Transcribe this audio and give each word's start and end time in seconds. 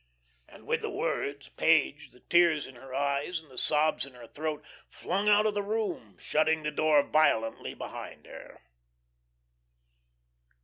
And 0.49 0.65
with 0.65 0.81
the 0.81 0.89
words, 0.89 1.49
Page, 1.49 2.09
the 2.09 2.21
tears 2.21 2.65
in 2.65 2.73
her 2.73 2.91
eyes 2.91 3.37
and 3.37 3.51
the 3.51 3.57
sobs 3.59 4.03
in 4.03 4.15
her 4.15 4.25
throat, 4.25 4.63
flung 4.89 5.29
out 5.29 5.45
of 5.45 5.53
the 5.53 5.61
room, 5.61 6.17
shutting 6.17 6.63
the 6.63 6.71
door 6.71 7.03
violently 7.03 7.75
behind 7.75 8.25
her. 8.25 8.63